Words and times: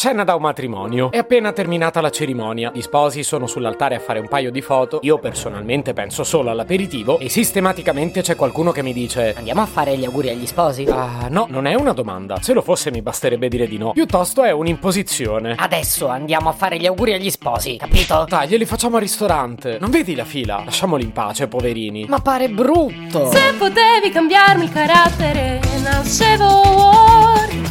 Scena 0.00 0.24
da 0.24 0.34
un 0.34 0.40
matrimonio. 0.40 1.10
È 1.10 1.18
appena 1.18 1.52
terminata 1.52 2.00
la 2.00 2.08
cerimonia. 2.08 2.70
Gli 2.72 2.80
sposi 2.80 3.22
sono 3.22 3.46
sull'altare 3.46 3.96
a 3.96 3.98
fare 3.98 4.18
un 4.18 4.28
paio 4.28 4.50
di 4.50 4.62
foto. 4.62 5.00
Io 5.02 5.18
personalmente 5.18 5.92
penso 5.92 6.24
solo 6.24 6.48
all'aperitivo 6.48 7.18
e 7.18 7.28
sistematicamente 7.28 8.22
c'è 8.22 8.34
qualcuno 8.34 8.72
che 8.72 8.82
mi 8.82 8.94
dice 8.94 9.34
Andiamo 9.36 9.60
a 9.60 9.66
fare 9.66 9.98
gli 9.98 10.06
auguri 10.06 10.30
agli 10.30 10.46
sposi? 10.46 10.86
Ah, 10.88 11.26
no, 11.28 11.44
non 11.50 11.66
è 11.66 11.74
una 11.74 11.92
domanda. 11.92 12.40
Se 12.40 12.54
lo 12.54 12.62
fosse 12.62 12.90
mi 12.90 13.02
basterebbe 13.02 13.48
dire 13.48 13.68
di 13.68 13.76
no. 13.76 13.92
Piuttosto 13.92 14.42
è 14.42 14.50
un'imposizione. 14.52 15.54
Adesso 15.58 16.06
andiamo 16.06 16.48
a 16.48 16.52
fare 16.52 16.78
gli 16.78 16.86
auguri 16.86 17.12
agli 17.12 17.28
sposi, 17.28 17.76
capito? 17.76 18.24
Dai, 18.26 18.48
glieli 18.48 18.64
facciamo 18.64 18.96
al 18.96 19.02
ristorante. 19.02 19.76
Non 19.78 19.90
vedi 19.90 20.14
la 20.14 20.24
fila? 20.24 20.62
Lasciamoli 20.64 21.04
in 21.04 21.12
pace, 21.12 21.46
poverini. 21.46 22.06
Ma 22.08 22.20
pare 22.20 22.48
brutto. 22.48 23.30
Se 23.30 23.52
potevi 23.58 24.08
cambiarmi 24.10 24.64
il 24.64 24.72
carattere, 24.72 25.60
nascevo. 25.82 26.69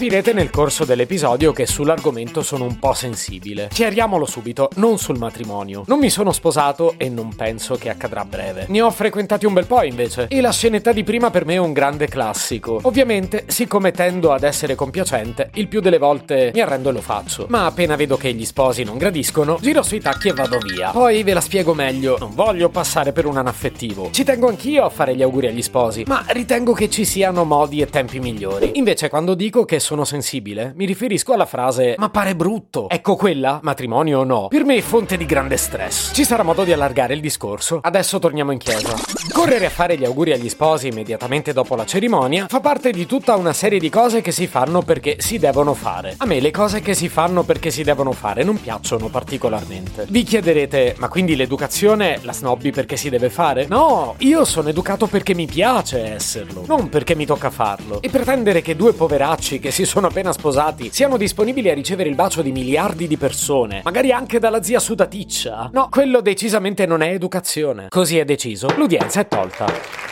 Capirete 0.00 0.32
nel 0.32 0.48
corso 0.48 0.86
dell'episodio 0.86 1.52
che 1.52 1.66
sull'argomento 1.66 2.40
sono 2.40 2.64
un 2.64 2.78
po' 2.78 2.94
sensibile. 2.94 3.68
Chiariamolo 3.70 4.24
subito, 4.24 4.70
non 4.76 4.96
sul 4.96 5.18
matrimonio. 5.18 5.84
Non 5.88 5.98
mi 5.98 6.08
sono 6.08 6.32
sposato 6.32 6.94
e 6.96 7.10
non 7.10 7.34
penso 7.34 7.74
che 7.74 7.90
accadrà 7.90 8.22
a 8.22 8.24
breve. 8.24 8.64
Ne 8.70 8.80
ho 8.80 8.90
frequentati 8.90 9.44
un 9.44 9.52
bel 9.52 9.66
po' 9.66 9.82
invece. 9.82 10.28
E 10.28 10.40
la 10.40 10.52
scenetta 10.52 10.92
di 10.92 11.04
prima 11.04 11.28
per 11.28 11.44
me 11.44 11.56
è 11.56 11.58
un 11.58 11.74
grande 11.74 12.08
classico. 12.08 12.78
Ovviamente, 12.84 13.44
siccome 13.48 13.90
tendo 13.90 14.32
ad 14.32 14.42
essere 14.42 14.74
compiacente, 14.74 15.50
il 15.56 15.68
più 15.68 15.80
delle 15.80 15.98
volte 15.98 16.50
mi 16.54 16.62
arrendo 16.62 16.88
e 16.88 16.92
lo 16.92 17.02
faccio. 17.02 17.44
Ma 17.50 17.66
appena 17.66 17.94
vedo 17.94 18.16
che 18.16 18.32
gli 18.32 18.46
sposi 18.46 18.84
non 18.84 18.96
gradiscono, 18.96 19.58
giro 19.60 19.82
sui 19.82 20.00
tacchi 20.00 20.28
e 20.28 20.32
vado 20.32 20.56
via. 20.60 20.92
Poi 20.92 21.22
ve 21.22 21.34
la 21.34 21.42
spiego 21.42 21.74
meglio. 21.74 22.16
Non 22.18 22.34
voglio 22.34 22.70
passare 22.70 23.12
per 23.12 23.26
un 23.26 23.36
anaffettivo. 23.36 24.08
Ci 24.12 24.24
tengo 24.24 24.48
anch'io 24.48 24.82
a 24.82 24.88
fare 24.88 25.14
gli 25.14 25.20
auguri 25.20 25.48
agli 25.48 25.60
sposi, 25.60 26.04
ma 26.06 26.24
ritengo 26.28 26.72
che 26.72 26.88
ci 26.88 27.04
siano 27.04 27.44
modi 27.44 27.82
e 27.82 27.86
tempi 27.90 28.18
migliori. 28.18 28.70
Invece, 28.76 29.10
quando 29.10 29.34
dico 29.34 29.66
che 29.66 29.78
sono 29.90 30.04
sensibile, 30.04 30.72
mi 30.76 30.84
riferisco 30.84 31.32
alla 31.32 31.46
frase 31.46 31.96
ma 31.98 32.10
pare 32.10 32.36
brutto. 32.36 32.88
Ecco 32.88 33.16
quella, 33.16 33.58
matrimonio 33.60 34.20
o 34.20 34.24
no, 34.24 34.46
per 34.46 34.64
me 34.64 34.76
è 34.76 34.80
fonte 34.82 35.16
di 35.16 35.26
grande 35.26 35.56
stress. 35.56 36.12
Ci 36.14 36.22
sarà 36.22 36.44
modo 36.44 36.62
di 36.62 36.72
allargare 36.72 37.12
il 37.14 37.20
discorso. 37.20 37.80
Adesso 37.82 38.20
torniamo 38.20 38.52
in 38.52 38.58
chiesa. 38.58 38.94
Correre 39.32 39.66
a 39.66 39.70
fare 39.70 39.98
gli 39.98 40.04
auguri 40.04 40.32
agli 40.32 40.48
sposi 40.48 40.86
immediatamente 40.86 41.52
dopo 41.52 41.74
la 41.74 41.84
cerimonia 41.84 42.46
fa 42.48 42.60
parte 42.60 42.92
di 42.92 43.04
tutta 43.04 43.34
una 43.34 43.52
serie 43.52 43.80
di 43.80 43.90
cose 43.90 44.20
che 44.20 44.30
si 44.30 44.46
fanno 44.46 44.82
perché 44.82 45.16
si 45.18 45.38
devono 45.38 45.74
fare. 45.74 46.14
A 46.18 46.24
me 46.24 46.38
le 46.38 46.52
cose 46.52 46.80
che 46.80 46.94
si 46.94 47.08
fanno 47.08 47.42
perché 47.42 47.72
si 47.72 47.82
devono 47.82 48.12
fare 48.12 48.44
non 48.44 48.60
piacciono 48.60 49.08
particolarmente. 49.08 50.06
Vi 50.08 50.22
chiederete, 50.22 50.94
ma 50.98 51.08
quindi 51.08 51.34
l'educazione 51.34 52.20
la 52.22 52.32
snobbi 52.32 52.70
perché 52.70 52.96
si 52.96 53.08
deve 53.08 53.28
fare? 53.28 53.66
No, 53.66 54.14
io 54.18 54.44
sono 54.44 54.68
educato 54.68 55.08
perché 55.08 55.34
mi 55.34 55.46
piace 55.46 56.14
esserlo, 56.14 56.62
non 56.68 56.88
perché 56.88 57.16
mi 57.16 57.26
tocca 57.26 57.50
farlo. 57.50 58.00
E 58.00 58.08
pretendere 58.08 58.62
che 58.62 58.76
due 58.76 58.92
poveracci 58.92 59.58
che 59.58 59.72
si 59.72 59.79
sono 59.84 60.08
appena 60.08 60.32
sposati 60.32 60.90
siano 60.92 61.16
disponibili 61.16 61.70
a 61.70 61.74
ricevere 61.74 62.08
il 62.08 62.14
bacio 62.14 62.42
di 62.42 62.52
miliardi 62.52 63.06
di 63.06 63.16
persone, 63.16 63.80
magari 63.84 64.12
anche 64.12 64.38
dalla 64.38 64.62
zia 64.62 64.78
sudaticcia. 64.78 65.70
No, 65.72 65.88
quello 65.90 66.20
decisamente 66.20 66.86
non 66.86 67.02
è 67.02 67.10
educazione. 67.10 67.86
Così 67.88 68.18
è 68.18 68.24
deciso. 68.24 68.68
L'udienza 68.76 69.20
è 69.20 69.28
tolta. 69.28 70.09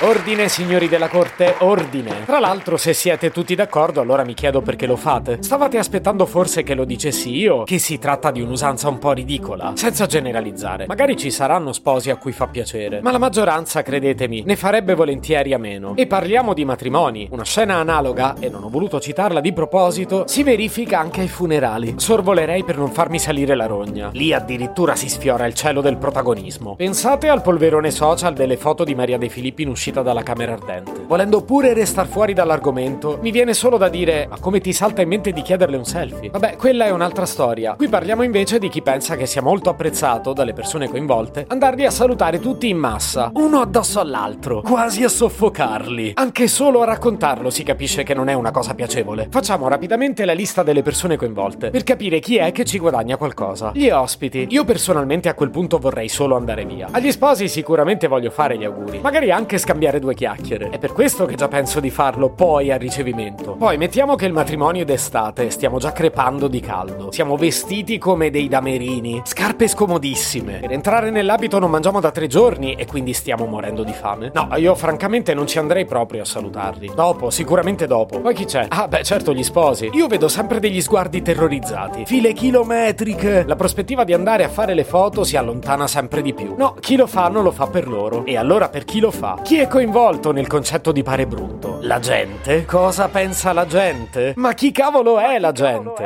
Ordine, 0.00 0.48
signori 0.48 0.86
della 0.86 1.08
corte, 1.08 1.56
ordine. 1.58 2.24
Tra 2.24 2.38
l'altro, 2.38 2.76
se 2.76 2.92
siete 2.92 3.32
tutti 3.32 3.56
d'accordo, 3.56 4.00
allora 4.00 4.22
mi 4.22 4.32
chiedo 4.32 4.60
perché 4.62 4.86
lo 4.86 4.94
fate. 4.94 5.38
Stavate 5.40 5.76
aspettando 5.76 6.24
forse 6.24 6.62
che 6.62 6.74
lo 6.74 6.84
dicessi 6.84 7.34
io? 7.34 7.64
Che 7.64 7.78
si 7.78 7.98
tratta 7.98 8.30
di 8.30 8.40
un'usanza 8.40 8.88
un 8.88 8.98
po' 8.98 9.10
ridicola? 9.10 9.72
Senza 9.74 10.06
generalizzare. 10.06 10.86
Magari 10.86 11.16
ci 11.16 11.32
saranno 11.32 11.72
sposi 11.72 12.10
a 12.10 12.16
cui 12.16 12.30
fa 12.30 12.46
piacere, 12.46 13.00
ma 13.00 13.10
la 13.10 13.18
maggioranza, 13.18 13.82
credetemi, 13.82 14.44
ne 14.46 14.54
farebbe 14.54 14.94
volentieri 14.94 15.52
a 15.52 15.58
meno. 15.58 15.96
E 15.96 16.06
parliamo 16.06 16.54
di 16.54 16.64
matrimoni. 16.64 17.26
Una 17.32 17.42
scena 17.42 17.74
analoga, 17.74 18.36
e 18.38 18.48
non 18.48 18.62
ho 18.62 18.68
voluto 18.68 19.00
citarla 19.00 19.40
di 19.40 19.52
proposito, 19.52 20.28
si 20.28 20.44
verifica 20.44 21.00
anche 21.00 21.22
ai 21.22 21.28
funerali. 21.28 21.94
Sorvolerei 21.96 22.62
per 22.62 22.78
non 22.78 22.92
farmi 22.92 23.18
salire 23.18 23.56
la 23.56 23.66
rogna. 23.66 24.10
Lì 24.12 24.32
addirittura 24.32 24.94
si 24.94 25.08
sfiora 25.08 25.44
il 25.44 25.54
cielo 25.54 25.80
del 25.80 25.96
protagonismo. 25.96 26.76
Pensate 26.76 27.28
al 27.28 27.42
polverone 27.42 27.90
social 27.90 28.32
delle 28.32 28.56
foto 28.56 28.84
di 28.84 28.94
Maria 28.94 29.18
De 29.18 29.28
Filippi 29.28 29.62
in 29.62 29.70
uscita 29.70 29.86
dalla 29.90 30.22
camera 30.22 30.52
ardente. 30.52 31.04
Volendo 31.06 31.42
pure 31.42 31.72
restar 31.72 32.06
fuori 32.06 32.34
dall'argomento, 32.34 33.18
mi 33.20 33.30
viene 33.30 33.54
solo 33.54 33.76
da 33.76 33.88
dire: 33.88 34.26
Ma 34.28 34.38
come 34.38 34.60
ti 34.60 34.72
salta 34.72 35.02
in 35.02 35.08
mente 35.08 35.32
di 35.32 35.42
chiederle 35.42 35.76
un 35.76 35.84
selfie? 35.84 36.30
Vabbè, 36.30 36.56
quella 36.56 36.86
è 36.86 36.90
un'altra 36.90 37.26
storia. 37.26 37.74
Qui 37.74 37.88
parliamo 37.88 38.22
invece 38.22 38.58
di 38.58 38.68
chi 38.68 38.82
pensa 38.82 39.16
che 39.16 39.26
sia 39.26 39.42
molto 39.42 39.70
apprezzato 39.70 40.32
dalle 40.32 40.52
persone 40.52 40.88
coinvolte 40.88 41.46
andarli 41.48 41.84
a 41.84 41.90
salutare 41.90 42.38
tutti 42.38 42.68
in 42.68 42.76
massa, 42.76 43.30
uno 43.34 43.60
addosso 43.60 44.00
all'altro, 44.00 44.60
quasi 44.60 45.02
a 45.02 45.08
soffocarli. 45.08 46.12
Anche 46.14 46.46
solo 46.46 46.82
a 46.82 46.84
raccontarlo 46.84 47.50
si 47.50 47.62
capisce 47.62 48.02
che 48.02 48.14
non 48.14 48.28
è 48.28 48.34
una 48.34 48.50
cosa 48.50 48.74
piacevole. 48.74 49.28
Facciamo 49.30 49.68
rapidamente 49.68 50.24
la 50.24 50.32
lista 50.32 50.62
delle 50.62 50.82
persone 50.82 51.16
coinvolte 51.16 51.70
per 51.70 51.82
capire 51.82 52.18
chi 52.20 52.36
è 52.36 52.52
che 52.52 52.64
ci 52.64 52.78
guadagna 52.78 53.16
qualcosa. 53.16 53.72
Gli 53.74 53.88
ospiti. 53.88 54.46
Io 54.50 54.64
personalmente 54.64 55.28
a 55.28 55.34
quel 55.34 55.50
punto 55.50 55.78
vorrei 55.78 56.08
solo 56.08 56.36
andare 56.36 56.64
via. 56.64 56.88
Agli 56.90 57.10
sposi 57.10 57.48
sicuramente 57.48 58.06
voglio 58.06 58.30
fare 58.30 58.58
gli 58.58 58.64
auguri, 58.64 59.00
magari 59.00 59.30
anche 59.30 59.56
scambiare 59.58 59.76
due 59.98 60.14
chiacchiere. 60.14 60.70
È 60.70 60.78
per 60.78 60.92
questo 60.92 61.24
che 61.24 61.34
già 61.34 61.48
penso 61.48 61.80
di 61.80 61.90
farlo 61.90 62.30
poi 62.30 62.70
al 62.72 62.78
ricevimento. 62.78 63.52
Poi 63.52 63.76
mettiamo 63.76 64.16
che 64.16 64.26
il 64.26 64.32
matrimonio 64.32 64.82
è 64.82 64.84
d'estate, 64.84 65.50
stiamo 65.50 65.78
già 65.78 65.92
crepando 65.92 66.48
di 66.48 66.60
caldo. 66.60 67.12
Siamo 67.12 67.36
vestiti 67.36 67.98
come 67.98 68.30
dei 68.30 68.48
damerini, 68.48 69.22
scarpe 69.24 69.68
scomodissime. 69.68 70.58
Per 70.58 70.72
entrare 70.72 71.10
nell'abito 71.10 71.58
non 71.58 71.70
mangiamo 71.70 72.00
da 72.00 72.10
tre 72.10 72.26
giorni 72.26 72.74
e 72.74 72.86
quindi 72.86 73.12
stiamo 73.12 73.46
morendo 73.46 73.84
di 73.84 73.92
fame. 73.92 74.30
No, 74.34 74.48
io 74.56 74.74
francamente 74.74 75.34
non 75.34 75.46
ci 75.46 75.58
andrei 75.58 75.84
proprio 75.84 76.22
a 76.22 76.24
salutarli. 76.24 76.92
Dopo, 76.94 77.30
sicuramente 77.30 77.86
dopo. 77.86 78.20
Poi 78.20 78.34
chi 78.34 78.44
c'è? 78.44 78.66
Ah, 78.68 78.88
beh, 78.88 79.04
certo, 79.04 79.32
gli 79.32 79.44
sposi. 79.44 79.90
Io 79.92 80.08
vedo 80.08 80.28
sempre 80.28 80.58
degli 80.58 80.80
sguardi 80.80 81.22
terrorizzati. 81.22 82.04
File 82.04 82.32
chilometriche. 82.32 83.44
La 83.46 83.56
prospettiva 83.56 84.02
di 84.04 84.12
andare 84.12 84.42
a 84.42 84.48
fare 84.48 84.74
le 84.74 84.84
foto 84.84 85.22
si 85.22 85.36
allontana 85.36 85.86
sempre 85.86 86.22
di 86.22 86.34
più. 86.34 86.54
No, 86.56 86.74
chi 86.80 86.96
lo 86.96 87.06
fa 87.06 87.28
non 87.28 87.44
lo 87.44 87.52
fa 87.52 87.66
per 87.68 87.86
loro. 87.86 88.24
E 88.24 88.36
allora 88.36 88.68
per 88.68 88.84
chi 88.84 88.98
lo 88.98 89.10
fa? 89.10 89.38
Chi 89.42 89.58
è 89.58 89.67
coinvolto 89.68 90.32
nel 90.32 90.46
concetto 90.46 90.90
di 90.90 91.02
pare 91.02 91.26
brutto? 91.26 91.78
La 91.82 92.00
gente? 92.00 92.64
Cosa 92.64 93.08
pensa 93.08 93.52
la 93.52 93.66
gente? 93.66 94.32
Ma 94.36 94.54
chi 94.54 94.72
cavolo 94.72 95.18
è 95.18 95.38
la 95.38 95.52
gente? 95.52 96.04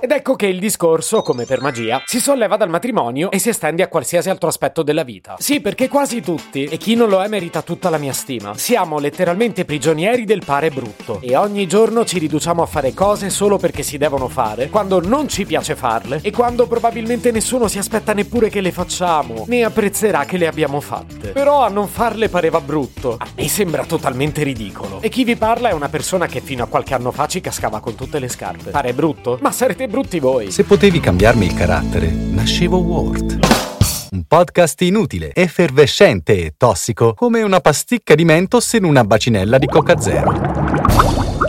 Ed 0.00 0.10
ecco 0.10 0.34
che 0.36 0.46
il 0.46 0.58
discorso, 0.58 1.22
come 1.22 1.44
per 1.44 1.60
magia, 1.60 2.02
si 2.04 2.20
solleva 2.20 2.56
dal 2.56 2.68
matrimonio 2.68 3.30
e 3.30 3.38
si 3.38 3.48
estende 3.48 3.82
a 3.82 3.88
qualsiasi 3.88 4.30
altro 4.30 4.48
aspetto 4.48 4.82
della 4.82 5.04
vita. 5.04 5.36
Sì, 5.38 5.60
perché 5.60 5.88
quasi 5.88 6.20
tutti, 6.20 6.64
e 6.64 6.76
chi 6.76 6.94
non 6.94 7.08
lo 7.08 7.22
è 7.22 7.28
merita 7.28 7.62
tutta 7.62 7.88
la 7.88 7.98
mia 7.98 8.12
stima, 8.12 8.56
siamo 8.56 8.98
letteralmente 8.98 9.64
prigionieri 9.64 10.24
del 10.24 10.42
pare 10.44 10.70
brutto. 10.70 11.18
E 11.22 11.36
ogni 11.36 11.66
giorno 11.66 12.04
ci 12.04 12.18
riduciamo 12.18 12.62
a 12.62 12.66
fare 12.66 12.94
cose 12.94 13.30
solo 13.30 13.56
perché 13.56 13.82
si 13.82 13.98
devono 13.98 14.28
fare, 14.28 14.68
quando 14.68 15.00
non 15.00 15.28
ci 15.28 15.44
piace 15.44 15.76
farle 15.76 16.20
e 16.22 16.30
quando 16.30 16.66
probabilmente 16.66 17.30
nessuno 17.30 17.68
si 17.68 17.78
aspetta 17.78 18.12
neppure 18.12 18.48
che 18.48 18.60
le 18.60 18.72
facciamo, 18.72 19.44
né 19.48 19.64
apprezzerà 19.64 20.24
che 20.24 20.36
le 20.36 20.46
abbiamo 20.46 20.80
fatte. 20.80 21.28
Però 21.28 21.62
a 21.62 21.68
non 21.68 21.88
farle 21.88 22.28
pareva 22.28 22.60
brutto. 22.60 22.85
A 23.18 23.28
me 23.36 23.48
sembra 23.48 23.84
totalmente 23.84 24.42
ridicolo. 24.42 25.00
E 25.00 25.08
chi 25.08 25.24
vi 25.24 25.36
parla 25.36 25.70
è 25.70 25.72
una 25.72 25.88
persona 25.88 26.26
che 26.26 26.40
fino 26.40 26.64
a 26.64 26.66
qualche 26.66 26.94
anno 26.94 27.10
fa 27.10 27.26
ci 27.26 27.40
cascava 27.40 27.80
con 27.80 27.94
tutte 27.94 28.18
le 28.18 28.28
scarpe. 28.28 28.70
Pare 28.70 28.92
brutto? 28.92 29.38
Ma 29.40 29.50
sarete 29.50 29.88
brutti 29.88 30.18
voi. 30.18 30.50
Se 30.50 30.64
potevi 30.64 31.00
cambiarmi 31.00 31.46
il 31.46 31.54
carattere, 31.54 32.08
nascevo 32.08 32.78
Ward. 32.78 33.38
Un 34.10 34.24
podcast 34.26 34.80
inutile, 34.82 35.34
effervescente 35.34 36.44
e 36.44 36.54
tossico, 36.56 37.14
come 37.14 37.42
una 37.42 37.60
pasticca 37.60 38.14
di 38.14 38.24
mentos 38.24 38.72
in 38.74 38.84
una 38.84 39.04
bacinella 39.04 39.58
di 39.58 39.66
Coca 39.66 40.00
Zero. 40.00 40.55